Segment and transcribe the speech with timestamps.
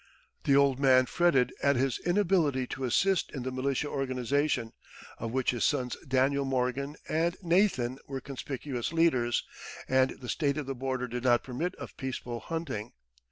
[0.45, 4.73] The old man fretted at his inability to assist in the militia organization,
[5.19, 9.43] of which his sons Daniel Morgan and Nathan were conspicuous leaders;
[9.87, 12.93] and the state of the border did not permit of peaceful hunting.